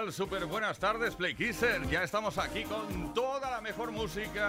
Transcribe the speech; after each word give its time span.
Tal? 0.00 0.12
Súper 0.12 0.46
buenas 0.46 0.78
tardes, 0.78 1.14
Play 1.14 1.34
Kisser. 1.34 1.86
Ya 1.88 2.02
estamos 2.02 2.38
aquí 2.38 2.64
con 2.64 3.12
toda 3.12 3.49
mejor 3.60 3.92
música 3.92 4.48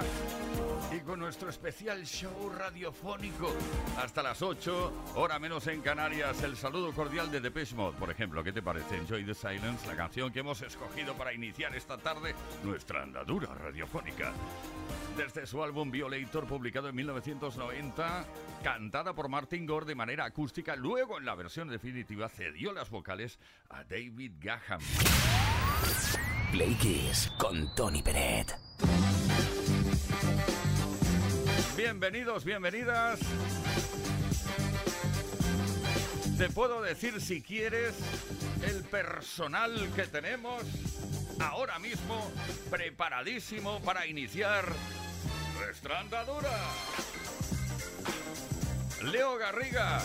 y 0.92 1.00
con 1.02 1.20
nuestro 1.20 1.50
especial 1.50 2.06
show 2.06 2.50
radiofónico. 2.50 3.54
Hasta 3.98 4.24
las 4.24 4.42
8, 4.42 5.14
hora 5.16 5.40
menos 5.40 5.68
en 5.68 5.82
Canarias. 5.82 6.42
El 6.44 6.56
saludo 6.56 6.94
cordial 6.94 7.32
de 7.32 7.42
Depeche 7.42 7.76
Mode, 7.76 7.98
por 7.98 8.10
ejemplo. 8.10 8.44
¿Qué 8.44 8.52
te 8.52 8.62
parece? 8.62 8.98
Enjoy 8.98 9.26
the 9.26 9.34
Silence, 9.34 9.88
la 9.88 9.96
canción 9.96 10.32
que 10.32 10.40
hemos 10.40 10.62
escogido 10.62 11.14
para 11.16 11.34
iniciar 11.34 11.76
esta 11.76 11.98
tarde 11.98 12.34
nuestra 12.64 13.04
andadura 13.04 13.54
radiofónica 13.54 14.34
desde 15.18 15.46
su 15.46 15.64
álbum 15.64 15.92
Violator, 15.92 16.48
publicado 16.48 16.90
en 16.90 16.96
1990, 16.96 18.26
cantada 18.64 19.14
por 19.14 19.30
Martin 19.30 19.66
Gore 19.66 19.85
de 19.85 19.96
manera 19.96 20.26
acústica. 20.26 20.76
Luego, 20.76 21.18
en 21.18 21.26
la 21.26 21.35
versión 21.35 21.68
definitiva, 21.68 22.30
cedió 22.30 22.72
las 22.74 22.90
vocales 22.90 23.40
a 23.70 23.84
David 23.84 24.34
Gaham. 24.40 24.82
Play 26.52 26.74
Kiss 26.76 27.32
con 27.38 27.74
Tony 27.76 28.02
Peret. 28.02 28.71
Bienvenidos, 31.76 32.44
bienvenidas. 32.44 33.20
Te 36.38 36.50
puedo 36.50 36.82
decir 36.82 37.22
si 37.22 37.42
quieres 37.42 37.96
el 38.64 38.84
personal 38.84 39.92
que 39.96 40.04
tenemos 40.04 40.64
ahora 41.40 41.80
mismo 41.80 42.32
preparadísimo 42.70 43.80
para 43.82 44.08
iniciar 44.08 44.66
nuestra 45.60 46.00
andadura. 46.00 46.58
Leo 49.04 49.38
Garriga 49.38 50.02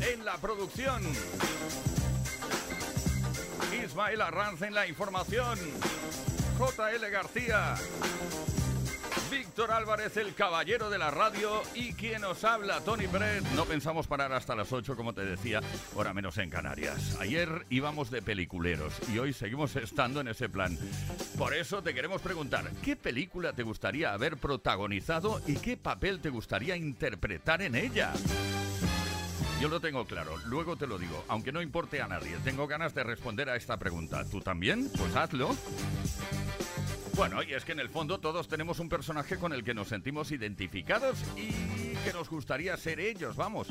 en 0.00 0.24
la 0.24 0.36
producción. 0.38 1.02
Ismael 3.84 4.20
Arranz 4.20 4.62
en 4.62 4.74
la 4.74 4.86
información. 4.86 5.58
JL 6.58 7.10
García 7.10 7.74
Víctor 9.30 9.72
Álvarez, 9.72 10.16
el 10.16 10.34
caballero 10.34 10.90
de 10.90 10.98
la 10.98 11.10
radio 11.10 11.62
y 11.74 11.92
quien 11.94 12.22
nos 12.22 12.44
habla, 12.44 12.80
Tony 12.80 13.06
Brett. 13.06 13.42
No 13.56 13.64
pensamos 13.64 14.06
parar 14.06 14.32
hasta 14.32 14.54
las 14.54 14.72
8, 14.72 14.96
como 14.96 15.12
te 15.12 15.24
decía, 15.24 15.60
hora 15.94 16.14
menos 16.14 16.38
en 16.38 16.50
Canarias. 16.50 17.16
Ayer 17.20 17.66
íbamos 17.70 18.10
de 18.10 18.22
peliculeros 18.22 18.94
y 19.12 19.18
hoy 19.18 19.32
seguimos 19.32 19.74
estando 19.76 20.20
en 20.20 20.28
ese 20.28 20.48
plan. 20.48 20.78
Por 21.36 21.54
eso 21.54 21.82
te 21.82 21.94
queremos 21.94 22.22
preguntar, 22.22 22.70
¿qué 22.82 22.94
película 22.94 23.52
te 23.52 23.64
gustaría 23.64 24.12
haber 24.12 24.36
protagonizado 24.36 25.40
y 25.46 25.56
qué 25.56 25.76
papel 25.76 26.20
te 26.20 26.30
gustaría 26.30 26.76
interpretar 26.76 27.62
en 27.62 27.74
ella? 27.74 28.12
Yo 29.64 29.70
lo 29.70 29.80
tengo 29.80 30.04
claro, 30.04 30.36
luego 30.44 30.76
te 30.76 30.86
lo 30.86 30.98
digo, 30.98 31.24
aunque 31.26 31.50
no 31.50 31.62
importe 31.62 32.02
a 32.02 32.06
nadie. 32.06 32.36
Tengo 32.44 32.66
ganas 32.66 32.94
de 32.94 33.02
responder 33.02 33.48
a 33.48 33.56
esta 33.56 33.78
pregunta. 33.78 34.22
¿Tú 34.30 34.42
también? 34.42 34.90
Pues 34.94 35.16
hazlo. 35.16 35.56
Bueno, 37.16 37.42
y 37.42 37.54
es 37.54 37.64
que 37.64 37.72
en 37.72 37.80
el 37.80 37.88
fondo 37.88 38.20
todos 38.20 38.46
tenemos 38.46 38.78
un 38.78 38.90
personaje 38.90 39.38
con 39.38 39.54
el 39.54 39.64
que 39.64 39.72
nos 39.72 39.88
sentimos 39.88 40.32
identificados 40.32 41.16
y 41.38 41.94
que 42.04 42.12
nos 42.12 42.28
gustaría 42.28 42.76
ser 42.76 43.00
ellos, 43.00 43.36
vamos. 43.36 43.68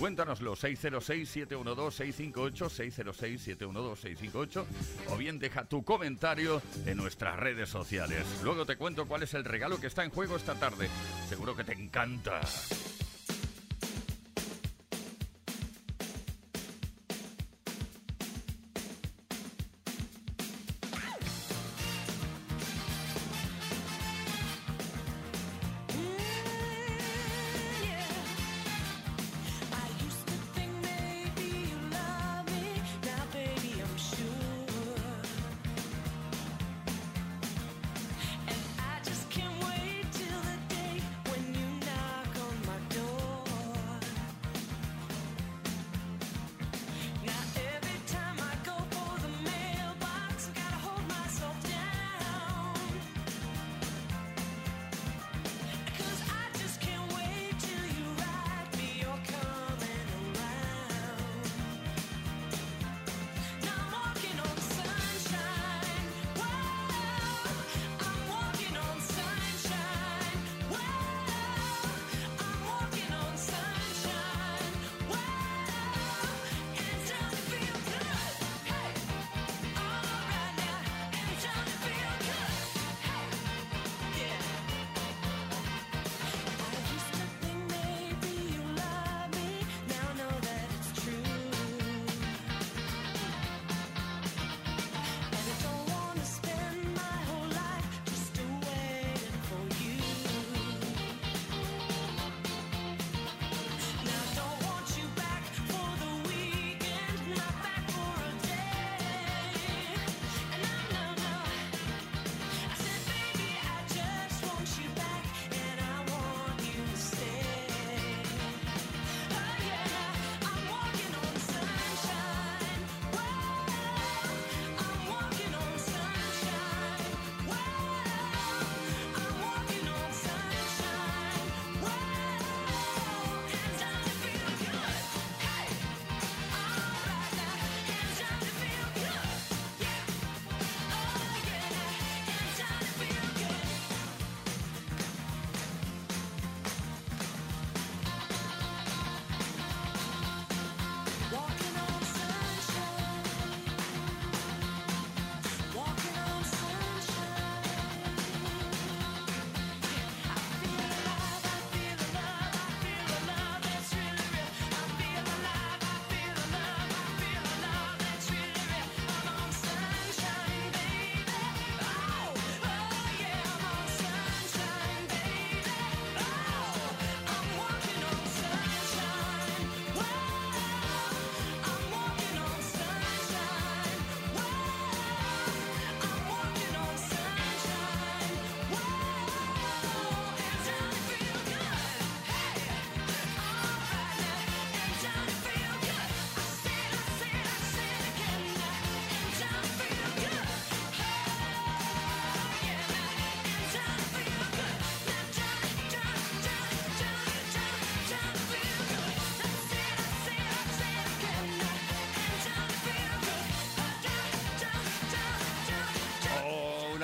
Cuéntanoslo, 0.00 0.56
606-712-658, 0.56 3.56
606-712-658, 3.60 4.64
o 5.10 5.16
bien 5.16 5.38
deja 5.38 5.64
tu 5.64 5.84
comentario 5.84 6.60
en 6.86 6.96
nuestras 6.96 7.38
redes 7.38 7.68
sociales. 7.68 8.26
Luego 8.42 8.66
te 8.66 8.74
cuento 8.74 9.06
cuál 9.06 9.22
es 9.22 9.32
el 9.34 9.44
regalo 9.44 9.78
que 9.78 9.86
está 9.86 10.02
en 10.02 10.10
juego 10.10 10.34
esta 10.34 10.56
tarde. 10.56 10.90
Seguro 11.28 11.54
que 11.54 11.62
te 11.62 11.74
encanta. 11.74 12.40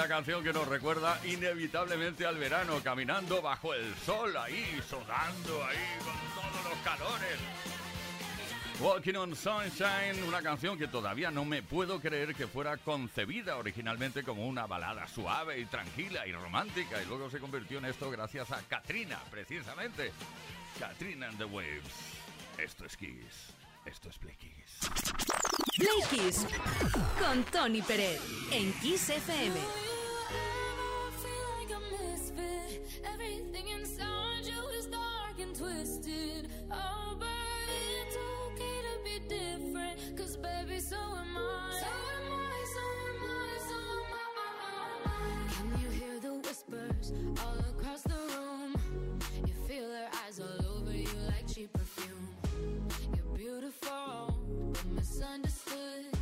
Canción 0.09 0.43
que 0.43 0.53
nos 0.53 0.67
recuerda 0.69 1.21
inevitablemente 1.25 2.27
al 2.27 2.37
verano, 2.37 2.81
caminando 2.83 3.41
bajo 3.43 3.75
el 3.75 3.95
sol 4.05 4.37
ahí, 4.37 4.81
sudando 4.89 5.65
ahí 5.65 5.77
con 6.05 6.43
todos 6.43 6.65
los 6.65 6.79
calores. 6.85 7.39
Walking 8.81 9.15
on 9.15 9.35
Sunshine, 9.35 10.23
una 10.29 10.43
canción 10.43 10.77
que 10.77 10.87
todavía 10.87 11.31
no 11.31 11.47
me 11.47 11.63
puedo 11.63 11.99
creer 11.99 12.35
que 12.35 12.47
fuera 12.47 12.77
concebida 12.77 13.57
originalmente 13.57 14.23
como 14.23 14.47
una 14.47 14.67
balada 14.67 15.09
suave 15.09 15.59
y 15.59 15.65
tranquila 15.65 16.27
y 16.27 16.33
romántica 16.33 17.03
y 17.03 17.07
luego 17.07 17.31
se 17.31 17.39
convirtió 17.39 17.79
en 17.79 17.87
esto 17.87 18.11
gracias 18.11 18.53
a 18.53 18.61
Katrina, 18.69 19.19
precisamente. 19.31 20.13
Katrina 20.79 21.29
and 21.29 21.39
the 21.39 21.45
Waves. 21.45 22.21
Esto 22.59 22.85
es 22.85 22.97
Kiss. 22.97 23.55
Esto 23.87 24.11
es 24.11 24.19
Play 24.19 24.37
Kiss. 24.37 24.91
Play 25.77 26.03
Kiss 26.11 26.47
con 27.19 27.45
Tony 27.45 27.81
Pérez 27.81 28.21
en 28.51 28.73
Kiss 28.81 29.09
FM. 29.09 29.86
Everything 33.13 33.69
inside 33.69 34.45
you 34.45 34.61
is 34.79 34.87
dark 34.87 35.39
and 35.41 35.55
twisted. 35.55 36.51
Oh, 36.71 37.17
but 37.19 37.29
it's 38.05 38.17
okay 38.17 38.77
to 38.89 38.95
be 39.05 39.17
different. 39.29 40.17
Cause 40.17 40.37
baby, 40.37 40.81
so 40.81 40.97
am 40.97 41.37
I. 41.37 41.81
So 41.81 41.87
am 42.17 42.33
I, 42.33 42.65
so 42.75 42.85
am 43.09 43.23
I, 43.31 43.59
so 43.69 43.79
am 43.99 44.15
I. 45.07 45.53
Can 45.55 45.83
you 45.83 45.91
hear 45.91 46.21
the 46.21 46.35
whisper? 46.35 46.87
stars 47.07 47.13
all 47.45 47.59
across 47.71 48.03
the 48.03 48.15
room. 48.15 48.75
You 49.47 49.55
feel 49.67 49.91
eyes 50.27 50.41
all 50.41 50.77
over 50.77 50.93
you 50.93 51.09
like 51.27 51.53
cheap 51.53 51.73
perfume. 51.73 52.29
You're 53.15 53.37
beautiful, 53.37 54.37
but 54.73 54.87
misunderstood. 54.93 56.16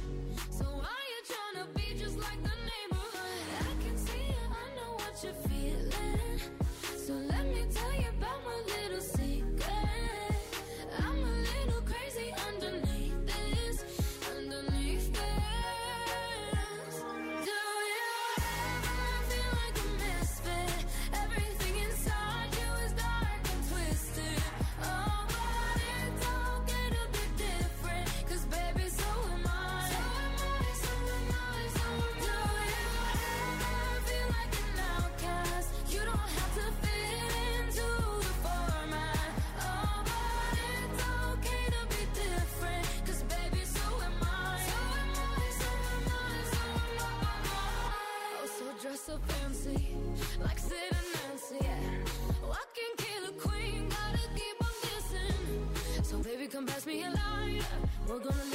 We're 58.15 58.21
gonna 58.21 58.54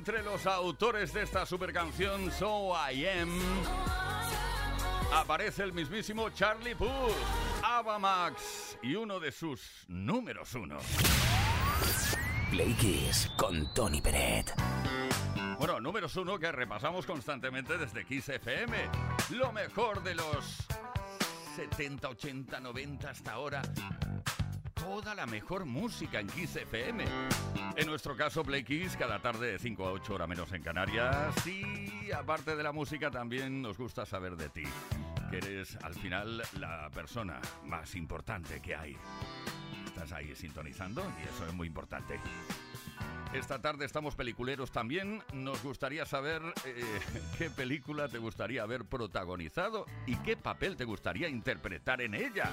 Entre 0.00 0.22
los 0.22 0.46
autores 0.46 1.12
de 1.12 1.24
esta 1.24 1.44
super 1.44 1.74
canción, 1.74 2.32
So 2.32 2.72
I 2.90 3.06
Am, 3.06 3.38
aparece 5.12 5.62
el 5.62 5.74
mismísimo 5.74 6.30
Charlie 6.30 6.74
Puth, 6.74 6.88
Ava 7.62 7.98
Max 7.98 8.78
y 8.82 8.94
uno 8.94 9.20
de 9.20 9.30
sus 9.30 9.60
números 9.88 10.54
uno. 10.54 10.78
Play 12.50 12.72
Kiss 12.80 13.30
con 13.36 13.74
Tony 13.74 14.00
Peret. 14.00 14.54
Bueno, 15.58 15.78
números 15.80 16.16
uno 16.16 16.38
que 16.38 16.50
repasamos 16.50 17.04
constantemente 17.04 17.76
desde 17.76 18.06
Kiss 18.06 18.30
FM. 18.30 18.74
Lo 19.32 19.52
mejor 19.52 20.02
de 20.02 20.14
los 20.14 20.66
70, 21.56 22.08
80, 22.08 22.58
90 22.58 23.10
hasta 23.10 23.32
ahora. 23.32 23.60
Toda 24.80 25.14
la 25.14 25.26
mejor 25.26 25.66
música 25.66 26.20
en 26.20 26.26
Kiss 26.26 26.56
FM. 26.56 27.04
En 27.76 27.86
nuestro 27.86 28.16
caso, 28.16 28.42
Play 28.42 28.64
Kiss, 28.64 28.96
cada 28.96 29.18
tarde 29.18 29.52
de 29.52 29.58
5 29.58 29.86
a 29.86 29.92
8 29.92 30.14
horas 30.14 30.28
menos 30.28 30.50
en 30.52 30.62
Canarias. 30.62 31.46
Y 31.46 32.10
aparte 32.12 32.56
de 32.56 32.62
la 32.62 32.72
música, 32.72 33.10
también 33.10 33.60
nos 33.60 33.76
gusta 33.76 34.06
saber 34.06 34.36
de 34.36 34.48
ti. 34.48 34.64
Que 35.30 35.36
eres 35.36 35.76
al 35.82 35.94
final 35.94 36.42
la 36.58 36.90
persona 36.90 37.40
más 37.66 37.94
importante 37.94 38.60
que 38.60 38.74
hay. 38.74 38.96
Estás 39.84 40.12
ahí 40.12 40.34
sintonizando 40.34 41.02
y 41.22 41.28
eso 41.28 41.46
es 41.46 41.52
muy 41.52 41.66
importante. 41.66 42.18
Esta 43.32 43.60
tarde 43.60 43.84
estamos 43.84 44.16
peliculeros 44.16 44.72
también. 44.72 45.22
Nos 45.32 45.62
gustaría 45.62 46.04
saber 46.04 46.42
eh, 46.64 46.82
qué 47.38 47.48
película 47.48 48.08
te 48.08 48.18
gustaría 48.18 48.64
haber 48.64 48.86
protagonizado 48.86 49.86
y 50.04 50.16
qué 50.16 50.36
papel 50.36 50.76
te 50.76 50.84
gustaría 50.84 51.28
interpretar 51.28 52.00
en 52.00 52.14
ella. 52.14 52.50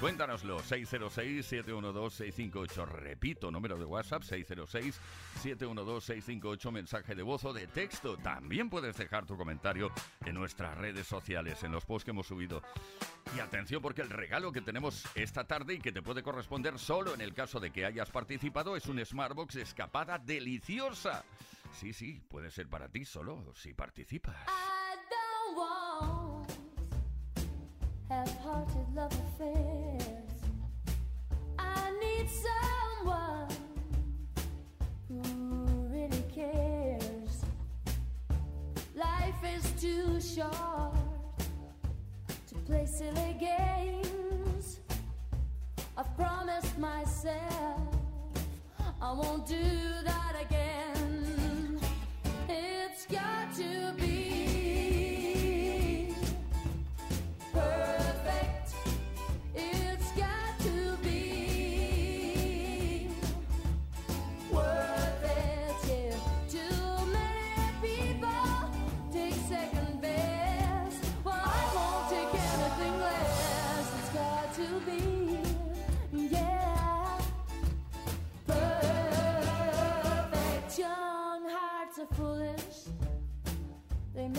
Cuéntanoslo, 0.00 0.60
606-712-658. 0.60 2.86
Repito, 2.86 3.50
número 3.50 3.76
de 3.76 3.84
WhatsApp, 3.84 4.22
606-712-658, 4.22 6.70
mensaje 6.70 7.14
de 7.14 7.22
voz 7.22 7.44
o 7.44 7.52
de 7.52 7.66
texto. 7.66 8.16
También 8.16 8.70
puedes 8.70 8.96
dejar 8.96 9.26
tu 9.26 9.36
comentario 9.36 9.92
en 10.24 10.34
nuestras 10.34 10.78
redes 10.78 11.06
sociales, 11.06 11.62
en 11.62 11.72
los 11.72 11.84
posts 11.84 12.06
que 12.06 12.12
hemos 12.12 12.26
subido. 12.26 12.62
Y 13.34 13.40
atención 13.40 13.82
porque 13.82 14.02
el 14.02 14.10
regalo 14.10 14.52
que 14.52 14.60
tenemos 14.62 15.04
esta 15.14 15.44
tarde 15.44 15.74
y 15.74 15.78
que 15.78 15.92
te 15.92 16.00
puede 16.00 16.22
corresponder 16.22 16.78
solo 16.78 17.12
en 17.12 17.20
el 17.20 17.34
caso 17.34 17.60
de 17.60 17.70
que 17.70 17.84
hayas 17.84 18.10
participado 18.10 18.76
es 18.76 18.86
un 18.86 19.04
Smartbox 19.04 19.56
escapada 19.76 20.16
deliciosa. 20.18 21.22
Sí, 21.70 21.92
sí, 21.92 22.22
puede 22.30 22.50
ser 22.50 22.66
para 22.66 22.88
ti 22.88 23.04
solo 23.04 23.52
si 23.54 23.74
participas. 23.74 24.34
I 24.48 24.96
don't 25.10 25.56
want 25.58 26.50
half-hearted 28.08 28.94
love 28.94 29.12
affairs. 29.12 30.40
I 31.58 31.90
need 32.00 32.26
someone 32.30 33.48
who 35.08 35.20
really 35.90 36.24
cares. 36.34 37.44
Life 38.94 39.44
is 39.44 39.70
too 39.78 40.18
short 40.22 40.94
to 42.48 42.54
play 42.64 42.86
silly 42.86 43.36
games. 43.38 44.80
I've 45.98 46.16
promised 46.16 46.78
myself 46.78 48.05
I 49.06 49.12
won't 49.12 49.46
do 49.46 49.54
that 50.02 50.34
again. 50.42 50.95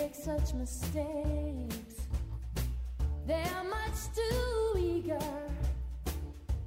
Make 0.07 0.15
such 0.15 0.53
mistakes. 0.53 2.07
They're 3.25 3.63
much 3.69 3.99
too 4.15 4.79
eager 4.79 5.19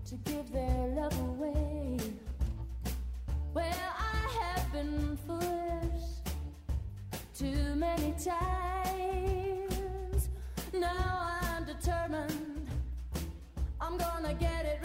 to 0.09 0.15
give 0.25 0.53
their 0.53 0.89
love 0.89 1.19
away. 1.21 1.97
Well, 3.55 3.65
I 3.99 4.29
have 4.43 4.71
been 4.73 5.17
foolish 5.27 6.05
too 7.35 7.75
many 7.77 8.13
times. 8.23 8.59
Now 10.75 11.39
I'm 11.43 11.65
determined. 11.65 12.69
I'm 13.81 13.97
gonna 13.97 14.35
get 14.35 14.67
it 14.67 14.80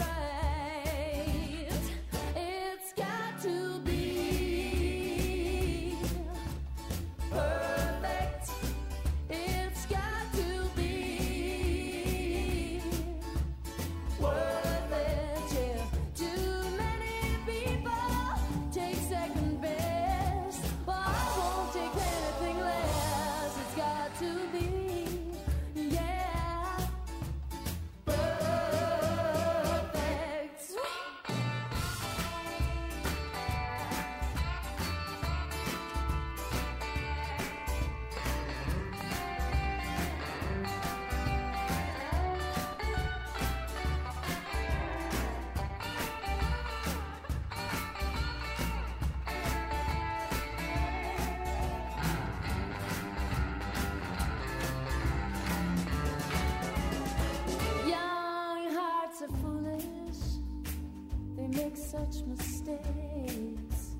such 61.96 62.26
mistakes. 62.26 63.94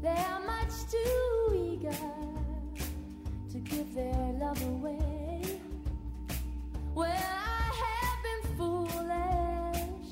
They 0.00 0.08
are 0.30 0.40
much 0.46 0.72
too 0.90 1.54
eager 1.54 1.96
to 3.50 3.58
give 3.58 3.94
their 3.94 4.32
love 4.38 4.62
away. 4.62 5.60
Well, 6.94 7.10
I 7.10 7.72
have 7.84 8.20
been 8.26 8.42
foolish 8.56 10.10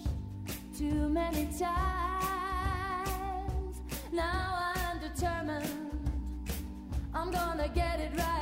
too 0.76 1.08
many 1.08 1.46
times. 1.58 1.76
Now 4.12 4.72
I'm 4.74 4.98
determined, 4.98 6.10
I'm 7.14 7.30
gonna 7.30 7.68
get 7.68 8.00
it 8.00 8.10
right. 8.16 8.37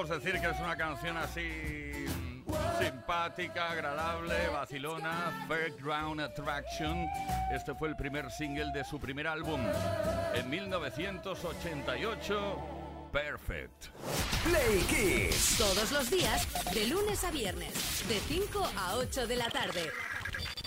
Podríamos 0.00 0.24
decir 0.24 0.40
que 0.40 0.48
es 0.48 0.58
una 0.60 0.76
canción 0.76 1.16
así 1.18 2.06
simpática, 2.80 3.70
agradable, 3.70 4.48
vacilona, 4.48 5.46
Fairground 5.46 6.22
Attraction. 6.22 7.06
Este 7.52 7.74
fue 7.74 7.88
el 7.88 7.96
primer 7.96 8.30
single 8.30 8.72
de 8.72 8.82
su 8.82 8.98
primer 8.98 9.26
álbum 9.26 9.60
en 10.32 10.48
1988, 10.48 12.56
Perfect. 13.12 13.88
Play 14.42 14.78
Kiss. 14.88 15.56
Todos 15.58 15.92
los 15.92 16.10
días, 16.10 16.48
de 16.72 16.86
lunes 16.86 17.22
a 17.22 17.30
viernes, 17.30 18.02
de 18.08 18.18
5 18.20 18.70
a 18.78 18.96
8 18.96 19.26
de 19.26 19.36
la 19.36 19.50
tarde. 19.50 19.90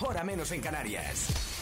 Hora 0.00 0.22
menos 0.22 0.52
en 0.52 0.60
Canarias. 0.60 1.53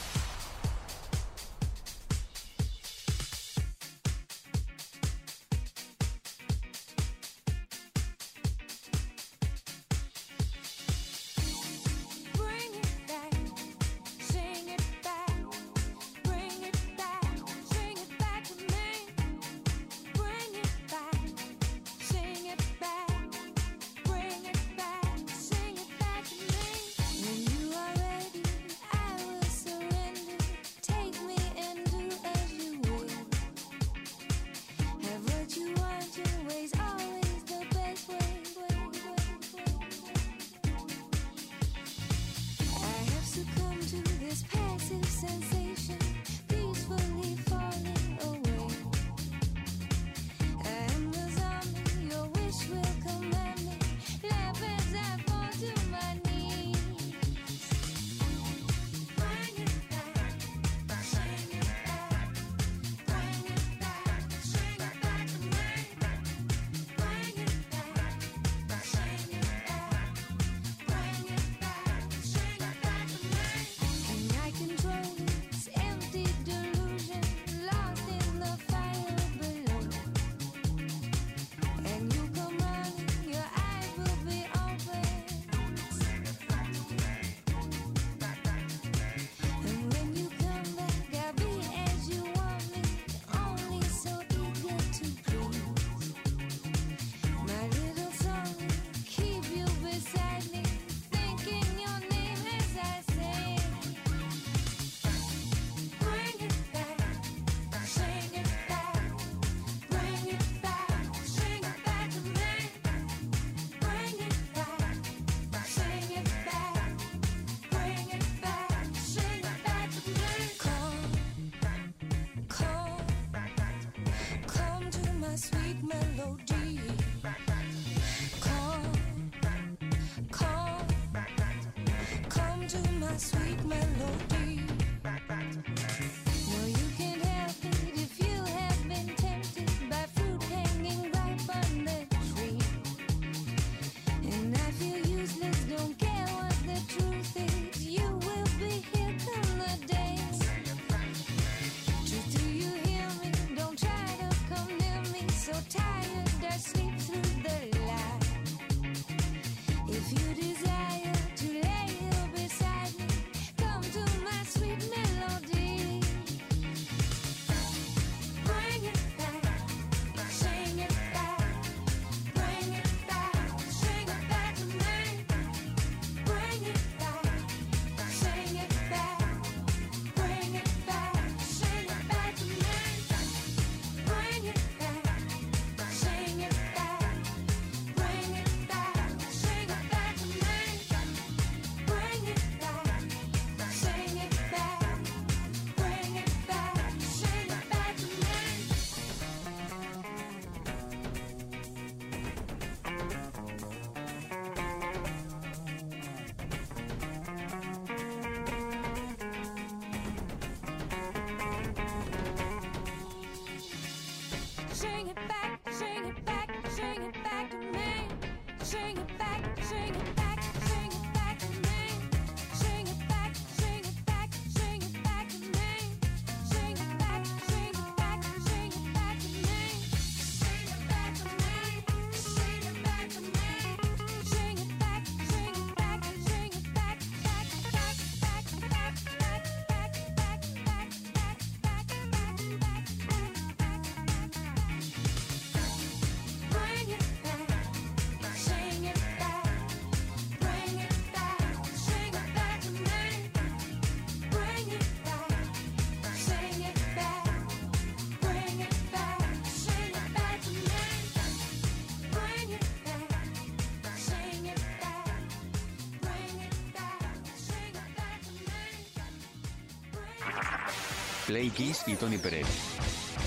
Play 271.32 271.48
Kiss 271.48 271.84
y 271.86 271.96
Tony 271.96 272.18
Pérez. 272.18 272.46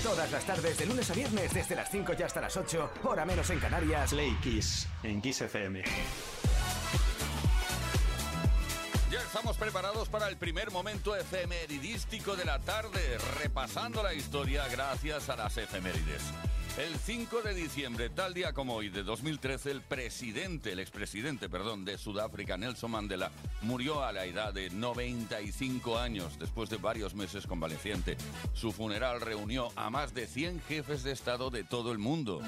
Todas 0.00 0.30
las 0.30 0.46
tardes, 0.46 0.78
de 0.78 0.86
lunes 0.86 1.10
a 1.10 1.14
viernes, 1.14 1.52
desde 1.52 1.74
las 1.74 1.90
5 1.90 2.12
y 2.16 2.22
hasta 2.22 2.40
las 2.40 2.56
8, 2.56 2.92
hora 3.02 3.24
menos 3.24 3.50
en 3.50 3.58
Canarias. 3.58 4.10
Play 4.10 4.32
Kiss 4.40 4.86
en 5.02 5.20
Kiss 5.20 5.40
FM. 5.40 5.82
Ya 9.10 9.18
estamos 9.18 9.56
preparados 9.56 10.08
para 10.08 10.28
el 10.28 10.36
primer 10.36 10.70
momento 10.70 11.16
efemeridístico 11.16 12.36
de 12.36 12.44
la 12.44 12.60
tarde, 12.60 13.18
repasando 13.42 14.04
la 14.04 14.14
historia 14.14 14.68
gracias 14.68 15.28
a 15.28 15.34
las 15.34 15.56
efemérides. 15.56 16.22
El 16.78 16.94
5 16.94 17.42
de 17.42 17.54
diciembre, 17.54 18.10
tal 18.10 18.34
día 18.34 18.52
como 18.52 18.74
hoy, 18.74 18.88
de 18.88 19.02
2013, 19.02 19.72
el 19.72 19.80
presidente, 19.80 20.70
el 20.70 20.78
expresidente, 20.78 21.48
perdón, 21.48 21.84
de 21.84 21.98
Sudáfrica, 21.98 22.56
Nelson 22.56 22.92
Mandela, 22.92 23.32
murió 23.62 24.04
a 24.04 24.12
la 24.12 24.24
edad 24.24 24.52
de 24.52 24.70
95 24.70 25.98
años, 25.98 26.38
después 26.38 26.70
de 26.70 26.76
varios 26.76 27.14
meses 27.14 27.46
convaleciente. 27.46 28.16
Su 28.52 28.72
funeral 28.72 29.20
reunió 29.20 29.68
a 29.76 29.90
más 29.90 30.14
de 30.14 30.26
100 30.26 30.60
jefes 30.62 31.02
de 31.02 31.12
Estado 31.12 31.50
de 31.50 31.64
todo 31.64 31.92
el 31.92 31.98
mundo. 31.98 32.40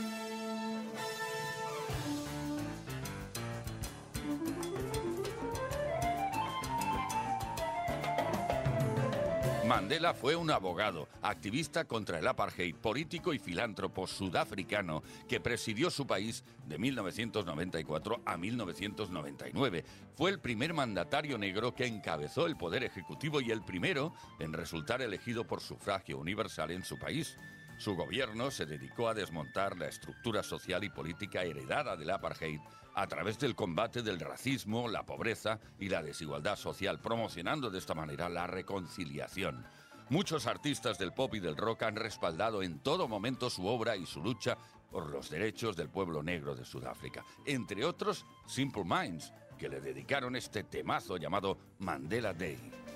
Mandela 9.69 10.15
fue 10.15 10.35
un 10.35 10.51
abogado, 10.51 11.11
activista 11.21 11.85
contra 11.85 12.19
el 12.19 12.27
apartheid, 12.27 12.75
político 12.77 13.35
y 13.35 13.39
filántropo 13.39 14.07
sudafricano 14.07 15.03
que 15.29 15.41
presidió 15.41 15.91
su 15.91 16.07
país 16.07 16.43
de 16.67 16.79
1994 16.79 18.23
a 18.25 18.39
1999. 18.39 19.85
Fue 20.17 20.31
el 20.31 20.41
primer 20.41 20.73
mandatario 20.73 21.37
negro 21.37 21.75
que 21.75 21.87
encabezó 21.87 22.47
el 22.47 22.57
poder 22.57 22.83
ejecutivo 22.83 23.43
y 23.43 23.51
el 23.51 23.63
primero 23.63 24.15
en 24.39 24.55
resultar 24.55 25.03
elegido 25.03 25.47
por 25.47 25.61
sufragio 25.61 26.17
universal 26.17 26.71
en 26.71 26.83
su 26.83 26.99
país. 26.99 27.37
Su 27.77 27.95
gobierno 27.95 28.51
se 28.51 28.65
dedicó 28.65 29.07
a 29.07 29.15
desmontar 29.15 29.77
la 29.77 29.89
estructura 29.89 30.43
social 30.43 30.83
y 30.83 30.89
política 30.89 31.43
heredada 31.43 31.95
del 31.95 32.09
apartheid 32.09 32.59
a 32.99 33.07
través 33.07 33.39
del 33.39 33.55
combate 33.55 34.03
del 34.03 34.19
racismo, 34.19 34.89
la 34.89 35.07
pobreza 35.07 35.61
y 35.79 35.89
la 35.89 36.03
desigualdad 36.03 36.57
social, 36.57 36.99
promocionando 37.01 37.71
de 37.71 37.79
esta 37.79 37.95
manera 37.95 38.29
la 38.29 38.49
reconciliación. 38.49 39.65
Muchos 40.09 40.49
artistas 40.49 40.99
del 40.99 41.13
pop 41.13 41.33
y 41.37 41.39
del 41.39 41.57
rock 41.57 41.85
han 41.85 41.95
respaldado 41.95 42.61
en 42.61 42.81
todo 42.81 43.07
momento 43.07 43.51
su 43.51 43.65
obra 43.69 43.95
y 43.95 44.05
su 44.05 44.21
lucha 44.21 44.59
por 44.91 45.11
los 45.11 45.31
derechos 45.31 45.77
del 45.77 45.89
pueblo 45.89 46.25
negro 46.25 46.57
de 46.57 46.65
Sudáfrica, 46.65 47.25
entre 47.47 47.85
otros 47.85 48.27
Simple 48.49 48.83
Minds, 48.85 49.33
que 49.57 49.69
le 49.69 49.81
dedicaron 49.81 50.35
este 50.35 50.65
temazo 50.65 51.19
llamado 51.19 51.57
Mandela 51.79 52.35
Day. 52.35 52.88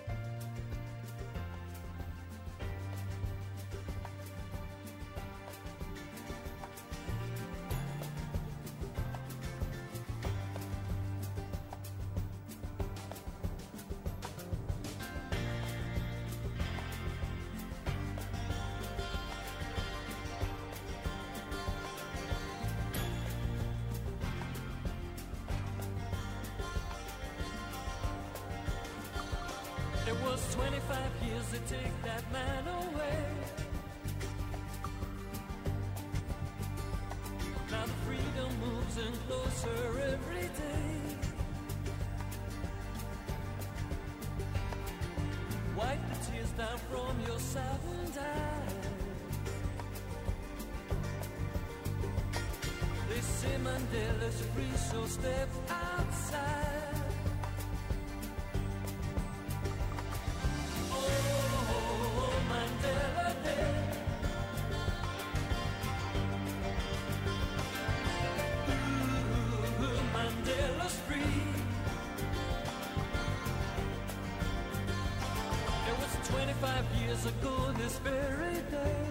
Years 77.23 77.35
ago 77.35 77.73
this 77.79 77.99
very 77.99 78.55
day. 78.71 79.07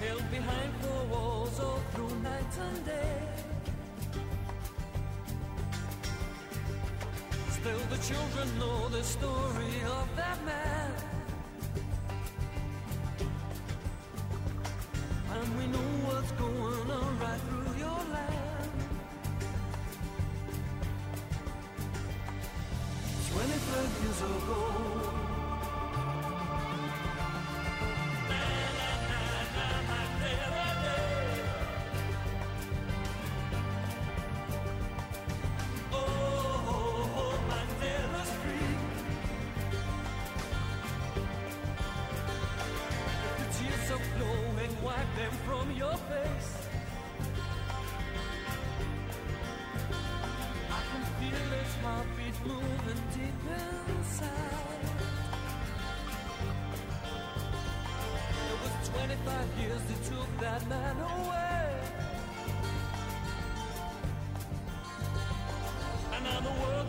Held 0.00 0.30
behind 0.30 0.72
four 0.80 1.04
walls 1.10 1.60
all 1.60 1.80
through 1.92 2.14
night 2.20 2.58
and 2.60 2.86
day. 2.86 3.22
Still 7.50 7.82
the 7.90 7.98
children 7.98 8.58
know 8.58 8.88
the 8.88 9.02
story 9.02 9.75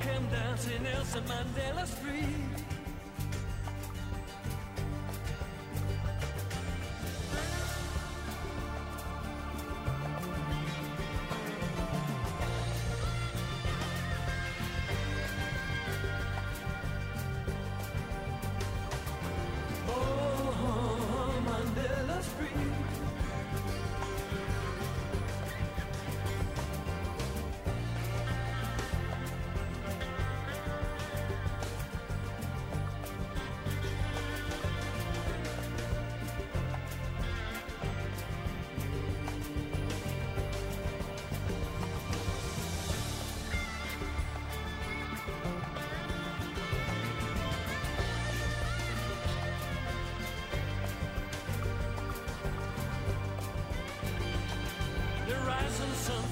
came 0.08 0.28
dancing 0.32 0.84
Nelson 0.84 1.24
Mandela's 1.24 1.92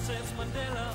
Nelson 0.07 0.37
Mandela 0.37 0.94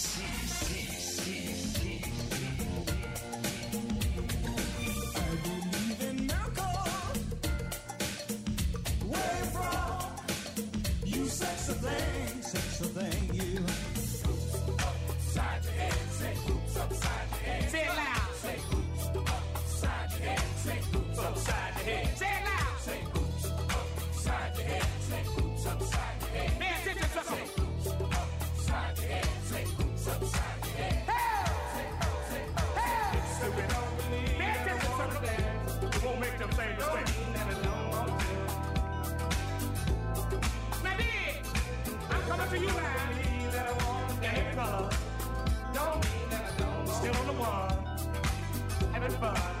still 47.01 47.15
on 47.17 47.27
the 47.27 47.33
wall 47.33 47.67
Having 48.93 49.17
fun. 49.17 49.60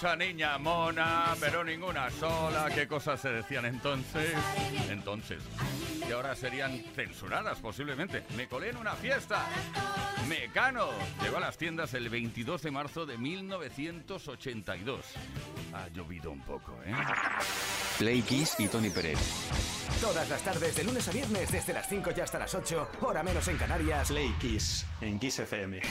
mucha 0.00 0.16
niña 0.16 0.56
mona, 0.56 1.36
pero 1.38 1.62
ninguna 1.62 2.10
sola. 2.10 2.70
¿Qué 2.74 2.88
cosas 2.88 3.20
se 3.20 3.28
decían 3.28 3.66
entonces? 3.66 4.32
Entonces, 4.88 5.42
que 6.06 6.14
ahora 6.14 6.34
serían 6.34 6.82
censuradas 6.94 7.58
posiblemente. 7.58 8.24
Me 8.34 8.48
colé 8.48 8.70
en 8.70 8.78
una 8.78 8.94
fiesta. 8.94 9.44
Mecano 10.26 10.88
llegó 11.22 11.36
a 11.36 11.40
las 11.40 11.58
tiendas 11.58 11.92
el 11.92 12.08
22 12.08 12.62
de 12.62 12.70
marzo 12.70 13.04
de 13.04 13.18
1982. 13.18 15.04
Ha 15.74 15.88
llovido 15.88 16.30
un 16.30 16.40
poco, 16.40 16.80
¿eh? 16.86 16.94
Play 17.98 18.22
Kiss 18.22 18.54
y 18.58 18.68
Tony 18.68 18.88
Pérez. 18.88 19.18
Todas 20.00 20.26
las 20.30 20.40
tardes, 20.40 20.76
de 20.76 20.84
lunes 20.84 21.06
a 21.08 21.12
viernes, 21.12 21.52
desde 21.52 21.74
las 21.74 21.86
5 21.86 22.10
y 22.16 22.20
hasta 22.20 22.38
las 22.38 22.54
8, 22.54 22.88
hora 23.02 23.22
menos 23.22 23.46
en 23.48 23.58
Canarias. 23.58 24.08
Play 24.08 24.34
Kiss 24.40 24.86
en 25.02 25.18
Kiss 25.18 25.40
FM. 25.40 25.82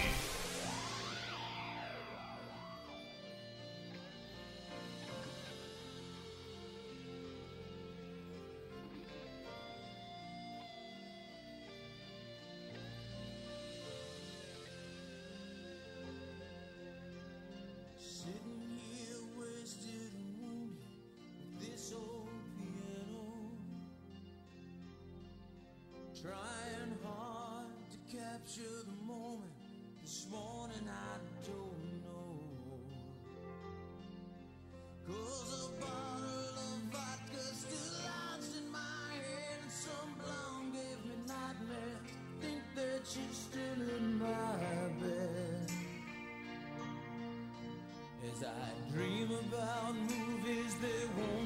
I 48.41 48.93
dream 48.93 49.29
about 49.31 49.95
movies 49.95 50.75
they 50.81 51.05
won't 51.17 51.38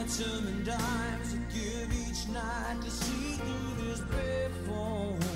ransom 0.00 0.46
and 0.46 0.64
dimes 0.64 1.32
to 1.32 1.38
give 1.54 1.92
each 2.08 2.26
night 2.32 2.78
to 2.82 2.90
see 2.90 3.34
through 3.34 3.84
this 3.84 4.00
payphone. 4.00 5.20
Still, 5.20 5.29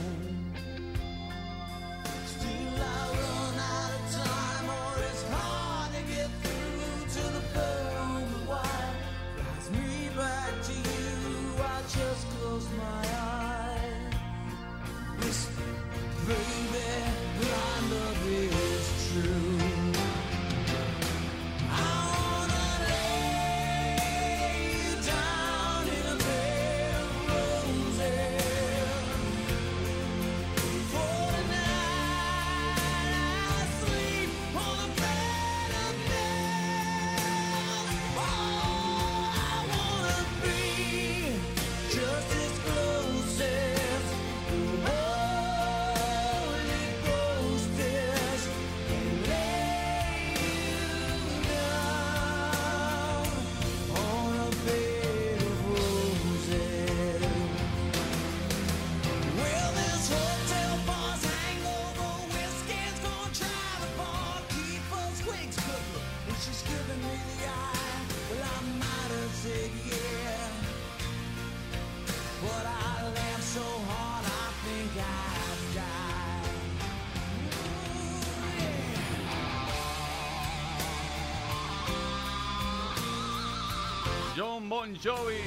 Bon 84.95 85.01
Jovi 85.03 85.41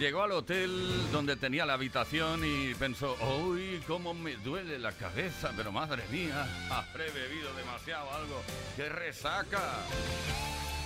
llegó 0.00 0.22
al 0.22 0.32
hotel 0.32 0.70
donde 1.12 1.36
tenía 1.36 1.64
la 1.64 1.74
habitación 1.74 2.40
y 2.44 2.74
pensó, 2.74 3.16
uy, 3.44 3.80
cómo 3.86 4.12
me 4.12 4.34
duele 4.36 4.78
la 4.78 4.90
cabeza, 4.92 5.52
pero 5.56 5.70
madre 5.70 6.02
mía, 6.10 6.46
habré 6.68 7.10
bebido 7.10 7.52
demasiado 7.54 8.10
algo, 8.12 8.42
qué 8.76 8.88
resaca. 8.88 9.60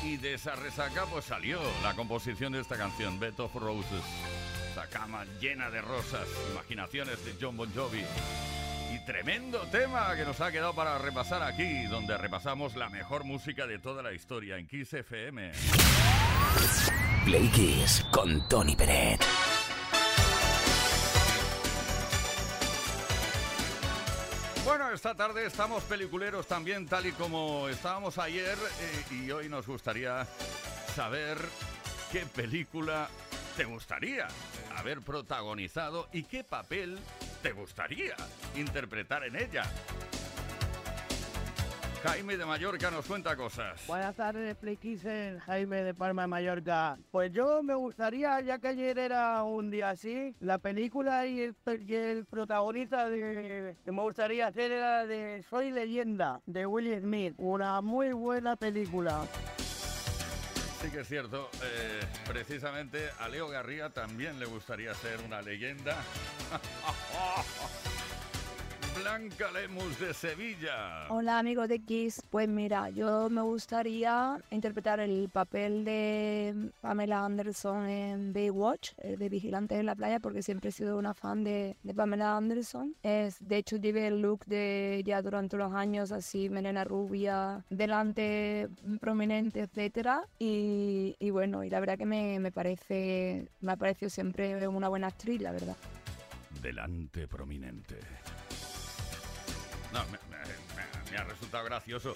Y 0.05 0.17
de 0.19 0.35
esa 0.35 0.57
resaca 0.57 1.07
pues 1.07 1.25
salió 1.25 1.61
la 1.83 1.95
composición 1.95 2.53
de 2.53 2.61
esta 2.61 2.77
canción, 2.77 3.19
Bed 3.19 3.39
of 3.39 3.55
Roses. 3.55 4.05
Esta 4.69 4.87
cama 4.89 5.25
llena 5.41 5.71
de 5.71 5.81
rosas, 5.81 6.29
imaginaciones 6.51 7.25
de 7.25 7.35
John 7.41 7.57
Bon 7.57 7.73
Jovi. 7.75 8.05
Y 8.95 9.07
tremendo 9.07 9.61
tema 9.71 10.15
que 10.17 10.25
nos 10.25 10.41
ha 10.43 10.53
quedado 10.53 10.75
para 10.75 10.99
repasar 10.99 11.43
aquí, 11.43 11.85
donde 11.85 12.19
repasamos 12.19 12.77
la 12.77 12.91
mejor 12.91 13.25
música 13.25 13.67
de 13.67 13.79
toda 13.79 14.03
la 14.03 14.13
historia 14.13 14.59
en 14.59 14.67
Kiss 14.67 14.93
FM. 14.93 15.53
Play 17.25 17.49
Kiss 17.51 18.05
con 18.11 18.49
Tony 18.49 18.75
Peret. 18.75 19.25
Bueno, 24.65 24.91
esta 24.91 25.15
tarde 25.15 25.47
estamos 25.47 25.85
peliculeros 25.85 26.49
también, 26.49 26.87
tal 26.87 27.07
y 27.07 27.13
como 27.13 27.69
estábamos 27.69 28.19
ayer, 28.19 28.59
eh, 28.81 29.15
y 29.15 29.31
hoy 29.31 29.49
nos 29.49 29.67
gustaría 29.69 30.27
saber 30.97 31.39
qué 32.11 32.27
película 32.27 33.09
te 33.57 33.65
gustaría 33.65 34.27
haber 34.77 35.01
protagonizado 35.01 36.09
y 36.13 36.25
qué 36.25 36.43
papel 36.43 36.99
te 37.43 37.53
gustaría 37.53 38.17
interpretar 38.57 39.25
en 39.25 39.37
ella. 39.37 39.63
Jaime 42.03 42.37
de 42.37 42.45
Mallorca 42.45 42.91
nos 42.91 43.07
cuenta 43.07 43.37
cosas. 43.37 43.81
Buenas 43.87 44.17
tardes, 44.17 44.57
Play 44.57 44.77
Kisser, 44.77 45.39
Jaime 45.41 45.85
de 45.85 45.95
Palma 45.95 46.23
de 46.23 46.29
Mallorca. 46.29 46.99
Pues 47.13 47.33
yo 47.33 47.63
me 47.63 47.75
gustaría, 47.75 48.41
ya 48.41 48.59
que 48.59 48.69
ayer 48.69 48.99
era 48.99 49.45
un 49.45 49.71
día 49.71 49.91
así, 49.91 50.35
la 50.41 50.59
película 50.59 51.27
y 51.27 51.41
el, 51.41 51.55
y 51.87 51.95
el 51.95 52.25
protagonista 52.27 53.09
de, 53.09 53.77
que 53.85 53.93
me 53.93 54.03
gustaría 54.03 54.49
hacer 54.49 54.73
era 54.73 55.07
de 55.07 55.45
Soy 55.49 55.71
Leyenda, 55.71 56.41
de 56.47 56.67
Will 56.67 57.01
Smith. 57.01 57.35
Una 57.39 57.81
muy 57.81 58.13
buena 58.13 58.57
película. 58.57 59.25
Sí 60.83 60.91
que 60.91 61.01
es 61.01 61.09
cierto, 61.09 61.49
eh, 61.63 62.01
precisamente 62.27 63.11
a 63.21 63.29
Leo 63.29 63.49
Garría 63.49 63.91
también 63.91 64.41
le 64.41 64.47
gustaría 64.47 64.93
ser 64.95 65.21
una 65.25 65.41
leyenda. 65.41 65.97
Blanca 69.01 69.51
Lemus 69.53 69.99
de 69.99 70.13
Sevilla. 70.13 71.07
Hola 71.09 71.39
amigos 71.39 71.69
de 71.69 71.79
Kiss, 71.79 72.23
pues 72.31 72.49
mira, 72.49 72.91
yo 72.91 73.31
me 73.31 73.41
gustaría 73.41 74.39
interpretar 74.51 75.01
el 75.01 75.29
papel 75.29 75.85
de 75.85 76.71
Pamela 76.81 77.25
Anderson 77.25 77.89
en 77.89 78.33
Baywatch, 78.33 78.93
el 78.99 79.19
de 79.19 79.29
Vigilante 79.29 79.79
en 79.79 79.87
la 79.87 79.95
playa, 79.95 80.21
porque 80.21 80.43
siempre 80.43 80.69
he 80.69 80.73
sido 80.73 80.99
una 80.99 81.15
fan 81.15 81.43
de, 81.45 81.77
de 81.83 81.95
Pamela 81.95 82.37
Anderson. 82.37 82.95
Es, 83.03 83.37
de 83.41 83.57
hecho, 83.57 83.77
llevé 83.77 84.09
el 84.09 84.21
look 84.21 84.45
de 84.47 85.03
ya 85.05 85.23
durante 85.23 85.57
los 85.57 85.73
años, 85.73 86.13
así, 86.13 86.49
melena 86.49 86.85
rubia, 86.85 87.65
delante 87.71 88.69
prominente, 89.01 89.61
etcétera. 89.61 90.27
Y, 90.39 91.17
y 91.19 91.31
bueno, 91.31 91.65
y 91.65 91.71
la 91.71 91.81
verdad 91.81 91.99
que 91.99 92.07
me, 92.07 92.39
me 92.41 92.53
parece, 92.53 93.49
me 93.61 93.73
ha 93.73 93.77
parecido 93.77 94.11
siempre 94.11 94.69
una 94.69 94.89
buena 94.89 95.07
actriz, 95.09 95.41
la 95.41 95.53
verdad. 95.53 95.77
Delante 96.61 97.27
prominente. 97.27 97.97
No, 99.93 100.01
me, 100.07 100.19
me- 101.11 101.17
ha 101.19 101.25
resultado 101.25 101.65
gracioso. 101.65 102.15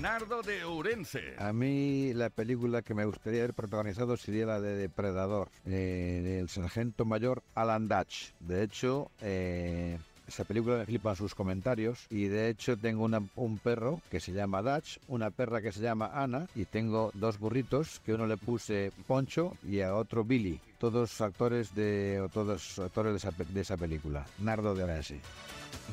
Nardo 0.00 0.42
de 0.42 0.64
Ourense. 0.64 1.34
A 1.38 1.52
mí 1.52 2.12
la 2.12 2.28
película 2.30 2.82
que 2.82 2.92
me 2.94 3.04
gustaría 3.06 3.40
haber 3.40 3.54
protagonizado 3.54 4.16
sería 4.16 4.44
la 4.44 4.60
de 4.60 4.76
Depredador, 4.76 5.48
eh, 5.64 6.20
del 6.22 6.48
sargento 6.48 7.04
mayor 7.04 7.42
Alan 7.54 7.88
Dutch. 7.88 8.32
De 8.40 8.62
hecho, 8.64 9.10
eh, 9.20 9.98
Esa 10.28 10.44
película 10.44 10.76
me 10.76 10.84
flipan 10.84 11.16
sus 11.16 11.34
comentarios 11.34 12.06
y 12.10 12.26
de 12.26 12.50
hecho 12.50 12.76
tengo 12.76 13.02
una- 13.04 13.22
un 13.34 13.58
perro 13.58 14.02
que 14.10 14.20
se 14.20 14.32
llama 14.32 14.60
Dutch, 14.60 14.98
una 15.08 15.30
perra 15.30 15.62
que 15.62 15.72
se 15.72 15.80
llama 15.80 16.10
Ana 16.14 16.46
y 16.54 16.66
tengo 16.66 17.10
dos 17.14 17.38
burritos 17.38 18.00
que 18.00 18.12
uno 18.12 18.26
le 18.26 18.36
puse 18.36 18.92
Poncho 19.06 19.56
y 19.66 19.80
a 19.80 19.94
otro 19.94 20.24
Billy. 20.24 20.60
Todos 20.78 21.20
actores 21.22 21.74
de 21.74 22.20
o 22.20 22.28
todos 22.28 22.78
actores 22.78 23.12
de 23.12 23.16
esa, 23.16 23.30
de 23.30 23.60
esa 23.60 23.76
película. 23.78 24.26
Nardo 24.38 24.74
de 24.74 24.84
Orense. 24.84 25.18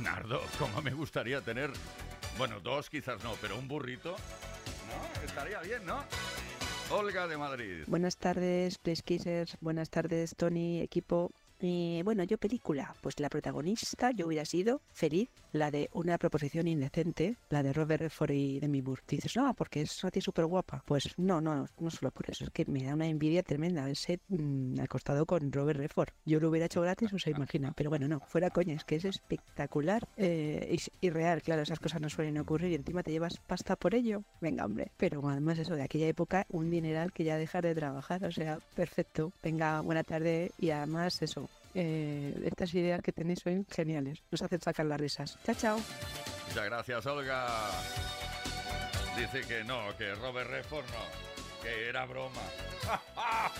Nardo, 0.01 0.41
como 0.59 0.81
me 0.81 0.91
gustaría 0.91 1.39
tener, 1.41 1.71
bueno, 2.37 2.59
dos 2.59 2.89
quizás 2.89 3.23
no, 3.23 3.33
pero 3.41 3.57
un 3.57 3.67
burrito, 3.69 4.11
¿no? 4.11 5.23
Estaría 5.25 5.61
bien, 5.61 5.85
¿no? 5.85 6.03
Olga 6.91 7.25
de 7.27 7.37
Madrid. 7.37 7.83
Buenas 7.87 8.17
tardes, 8.17 8.77
Kissers. 9.03 9.57
Buenas 9.61 9.89
tardes, 9.89 10.35
Tony, 10.35 10.81
equipo. 10.81 11.31
Eh, 11.67 12.03
bueno, 12.03 12.23
yo 12.23 12.37
película, 12.37 12.93
pues 13.01 13.19
la 13.19 13.27
protagonista 13.27 14.11
yo 14.11 14.27
hubiera 14.27 14.45
sido 14.45 14.81
feliz, 14.93 15.29
la 15.51 15.71
de 15.71 15.89
una 15.93 16.19
proposición 16.19 16.67
indecente, 16.67 17.37
la 17.49 17.63
de 17.63 17.73
Robert 17.73 18.01
Redford 18.01 18.31
y 18.33 18.59
Demi 18.59 18.83
Moore. 18.83 19.01
Dices, 19.07 19.35
no, 19.35 19.51
porque 19.55 19.81
es 19.81 20.03
una 20.03 20.11
tía 20.11 20.21
súper 20.21 20.45
guapa. 20.45 20.83
Pues 20.85 21.15
no, 21.17 21.41
no, 21.41 21.65
no 21.79 21.89
solo 21.89 22.11
por 22.11 22.29
eso, 22.29 22.43
es 22.43 22.51
que 22.51 22.65
me 22.65 22.83
da 22.83 22.93
una 22.93 23.07
envidia 23.07 23.41
tremenda 23.41 23.81
haberse 23.81 24.19
mm, 24.27 24.79
acostado 24.79 25.25
con 25.25 25.51
Robert 25.51 25.79
Redford. 25.79 26.09
Yo 26.23 26.39
lo 26.39 26.49
hubiera 26.49 26.67
hecho 26.67 26.81
gratis, 26.81 27.11
o 27.13 27.17
se 27.17 27.31
imagina, 27.31 27.73
pero 27.75 27.89
bueno, 27.89 28.07
no, 28.07 28.19
fuera 28.19 28.51
coña, 28.51 28.75
es 28.75 28.83
que 28.83 28.97
es 28.97 29.05
espectacular 29.05 30.07
eh, 30.17 30.77
y 31.01 31.09
real, 31.09 31.41
claro, 31.41 31.63
esas 31.63 31.79
cosas 31.79 31.99
no 31.99 32.11
suelen 32.11 32.37
ocurrir 32.37 32.73
y 32.73 32.75
encima 32.75 33.01
te 33.01 33.09
llevas 33.09 33.39
pasta 33.39 33.75
por 33.75 33.95
ello. 33.95 34.23
Venga, 34.39 34.65
hombre, 34.65 34.91
pero 34.97 35.27
además 35.27 35.57
eso 35.57 35.75
de 35.75 35.81
aquella 35.81 36.07
época, 36.07 36.45
un 36.49 36.69
dineral 36.69 37.11
que 37.11 37.23
ya 37.23 37.37
dejar 37.37 37.63
de 37.63 37.73
trabajar, 37.73 38.23
o 38.23 38.31
sea, 38.31 38.59
perfecto. 38.75 39.31
Venga, 39.41 39.81
buena 39.81 40.03
tarde 40.03 40.51
y 40.59 40.69
además 40.69 41.23
eso. 41.23 41.49
Eh, 41.75 42.33
estas 42.45 42.73
ideas 42.73 43.01
que 43.01 43.11
tenéis 43.11 43.39
son 43.39 43.65
geniales, 43.69 44.23
nos 44.31 44.41
hacen 44.41 44.61
sacar 44.61 44.85
las 44.85 44.99
risas. 44.99 45.37
Chao, 45.45 45.55
chao. 45.55 45.79
Muchas 46.47 46.65
gracias, 46.65 47.05
Olga. 47.05 47.47
Dice 49.17 49.41
que 49.41 49.63
no, 49.63 49.95
que 49.97 50.15
Robert 50.15 50.49
Redford 50.49 50.85
no, 50.85 51.61
que 51.61 51.89
era 51.89 52.05
broma. 52.05 52.41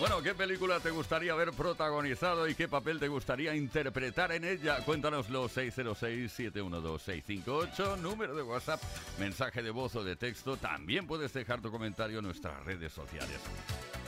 Bueno, 0.00 0.20
¿qué 0.22 0.34
película 0.34 0.80
te 0.80 0.90
gustaría 0.90 1.32
haber 1.32 1.52
protagonizado 1.52 2.48
y 2.48 2.56
qué 2.56 2.66
papel 2.66 2.98
te 2.98 3.06
gustaría 3.06 3.54
interpretar 3.54 4.32
en 4.32 4.42
ella? 4.44 4.78
Cuéntanoslo 4.84 5.48
606-712-658, 5.48 7.98
número 7.98 8.34
de 8.34 8.42
WhatsApp, 8.42 8.82
mensaje 9.20 9.62
de 9.62 9.70
voz 9.70 9.94
o 9.94 10.02
de 10.02 10.16
texto. 10.16 10.56
También 10.56 11.06
puedes 11.06 11.32
dejar 11.32 11.60
tu 11.60 11.70
comentario 11.70 12.18
en 12.18 12.24
nuestras 12.24 12.64
redes 12.64 12.92
sociales. 12.92 13.38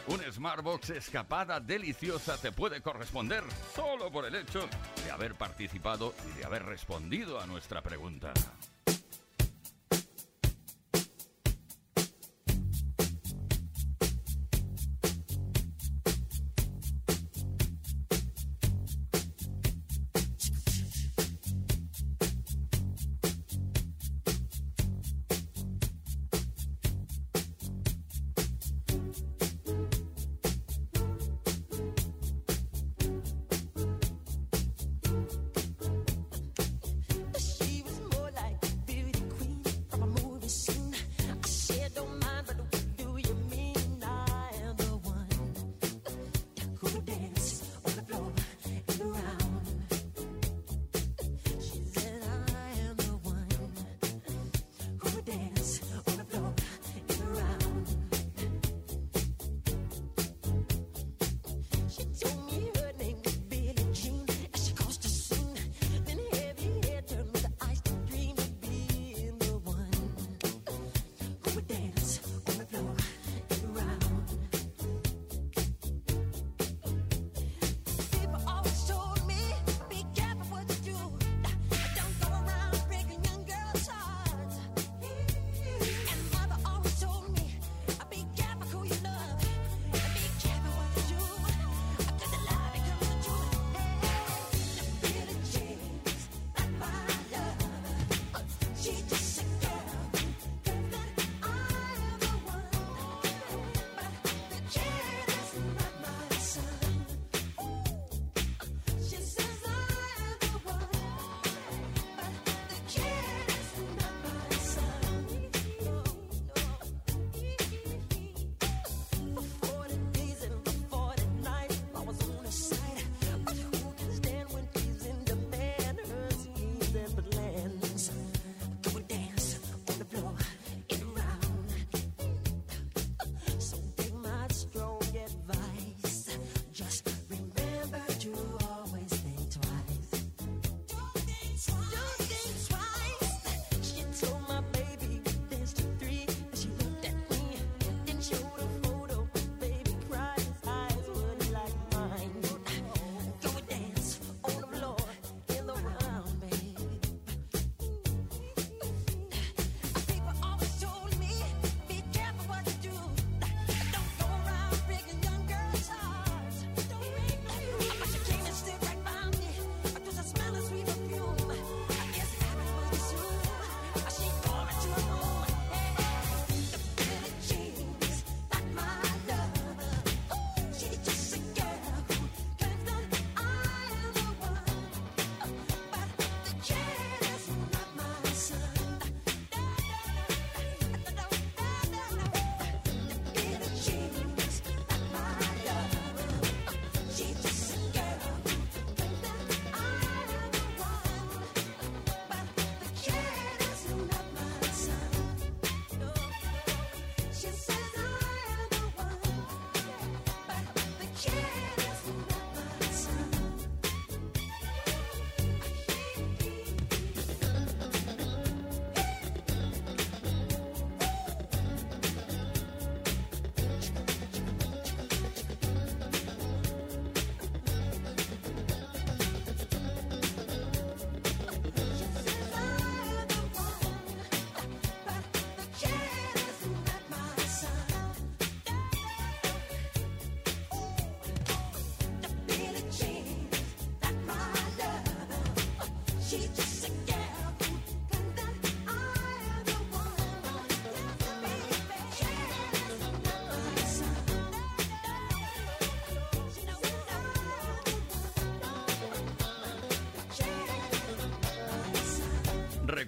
Un 0.08 0.20
Smartbox 0.32 0.90
escapada 0.90 1.58
deliciosa 1.58 2.36
te 2.38 2.52
puede 2.52 2.80
corresponder 2.80 3.42
solo 3.74 4.10
por 4.10 4.24
el 4.24 4.36
hecho 4.36 4.68
de 5.04 5.10
haber 5.10 5.34
participado 5.34 6.14
y 6.30 6.38
de 6.38 6.44
haber 6.44 6.64
respondido 6.64 7.40
a 7.40 7.46
nuestra 7.46 7.82
pregunta. 7.82 8.32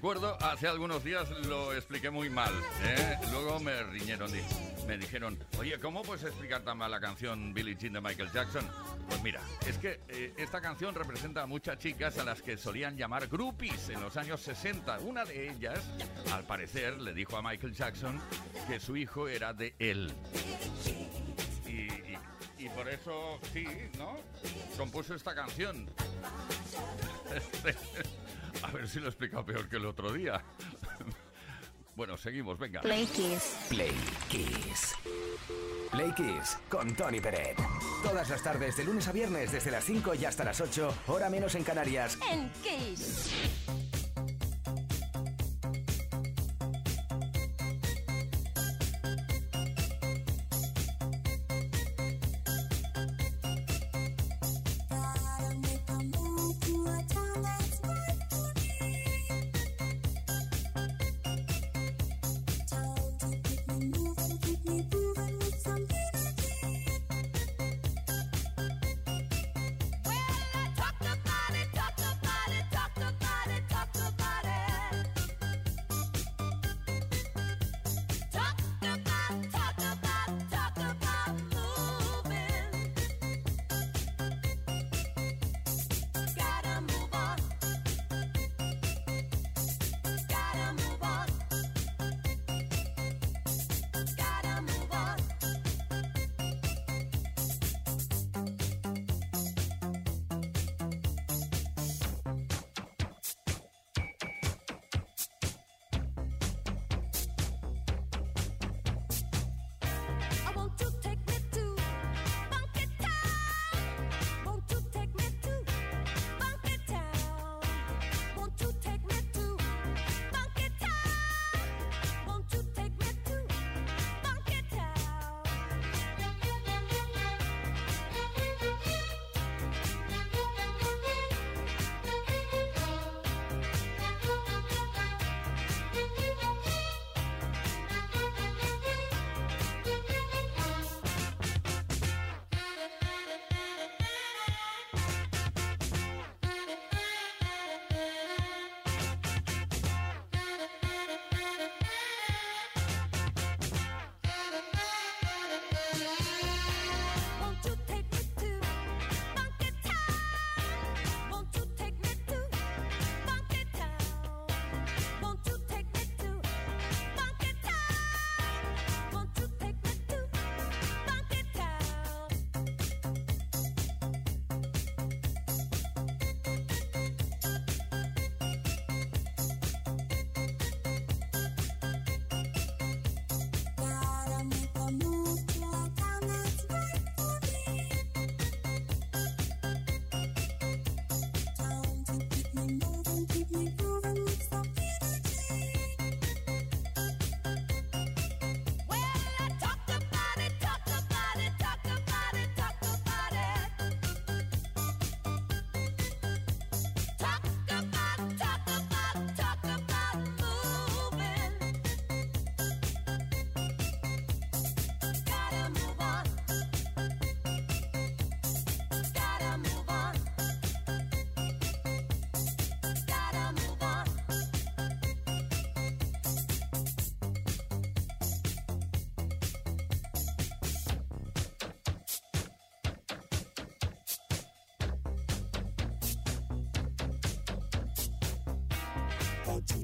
Hace 0.09 0.67
algunos 0.67 1.05
días 1.05 1.29
lo 1.49 1.75
expliqué 1.75 2.09
muy 2.09 2.31
mal. 2.31 2.51
¿eh? 2.83 3.19
Luego 3.31 3.61
me 3.61 3.83
riñeron, 3.83 4.31
me 4.87 4.97
dijeron, 4.97 5.39
oye, 5.59 5.79
¿cómo 5.79 6.01
puedes 6.03 6.25
explicar 6.25 6.63
tan 6.63 6.79
mal 6.79 6.91
la 6.91 6.99
canción 6.99 7.53
Billie 7.53 7.77
Jean 7.77 7.93
de 7.93 8.01
Michael 8.01 8.33
Jackson? 8.33 8.67
Pues 9.07 9.23
mira, 9.23 9.43
es 9.67 9.77
que 9.77 10.01
eh, 10.09 10.33
esta 10.39 10.63
canción 10.63 10.95
representa 10.95 11.43
a 11.43 11.47
muchas 11.47 11.79
chicas 11.79 12.17
a 12.17 12.25
las 12.25 12.41
que 12.41 12.57
solían 12.57 12.97
llamar 12.97 13.27
groupies 13.29 13.91
en 13.91 14.01
los 14.01 14.17
años 14.17 14.41
60. 14.41 14.99
Una 15.01 15.27
de 15.27 15.51
ellas, 15.51 15.79
al 16.33 16.45
parecer, 16.45 16.99
le 17.03 17.13
dijo 17.13 17.37
a 17.37 17.43
Michael 17.43 17.75
Jackson 17.75 18.19
que 18.67 18.81
su 18.81 18.97
hijo 18.97 19.29
era 19.29 19.53
de 19.53 19.75
él. 19.79 20.11
Y- 21.67 22.09
y 22.65 22.69
por 22.71 22.89
eso, 22.89 23.39
sí, 23.53 23.67
¿no? 23.99 24.17
Compuso 24.79 25.15
esta 25.15 25.35
canción. 25.35 25.87
A 28.69 28.73
ver 28.73 28.89
si 28.89 28.99
lo 29.01 29.07
he 29.07 29.09
explicado 29.09 29.45
peor 29.45 29.69
que 29.69 29.77
el 29.77 29.87
otro 29.87 30.13
día. 30.13 30.43
Bueno, 31.99 32.17
seguimos, 32.17 32.57
venga. 32.61 32.81
Play 32.81 33.07
Kiss. 33.07 33.67
Play 33.71 33.93
Kiss. 34.29 34.95
Play 35.91 36.13
Kiss 36.13 36.57
con 36.69 36.95
Tony 36.95 37.21
Peret. 37.21 37.59
Todas 38.05 38.31
las 38.31 38.41
tardes, 38.41 38.77
de 38.77 38.85
lunes 38.85 39.09
a 39.09 39.13
viernes, 39.13 39.51
desde 39.51 39.73
las 39.73 39.83
5 39.83 40.15
y 40.15 40.25
hasta 40.25 40.45
las 40.45 40.61
8, 40.61 40.95
hora 41.09 41.29
menos 41.29 41.57
en 41.57 41.65
Canarias. 41.65 42.17
En 42.31 42.53
Kiss. 42.63 43.88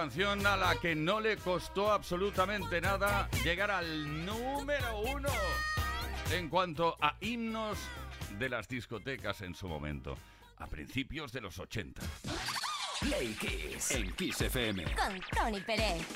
canción 0.00 0.46
a 0.46 0.56
la 0.56 0.76
que 0.76 0.94
no 0.94 1.18
le 1.18 1.36
costó 1.38 1.90
absolutamente 1.90 2.80
nada 2.80 3.28
llegar 3.42 3.68
al 3.72 4.24
número 4.24 5.00
uno 5.00 5.28
en 6.30 6.48
cuanto 6.48 6.96
a 7.00 7.16
himnos 7.20 7.76
de 8.38 8.48
las 8.48 8.68
discotecas 8.68 9.40
en 9.40 9.56
su 9.56 9.66
momento, 9.66 10.16
a 10.58 10.68
principios 10.68 11.32
de 11.32 11.40
los 11.40 11.58
80. 11.58 12.00
Play 13.00 13.34
Kiss. 13.40 13.90
En 13.90 14.12
Kiss 14.12 14.40
FM. 14.40 14.84
Con 14.84 15.20
Tony 15.36 15.60
Pérez. 15.62 16.06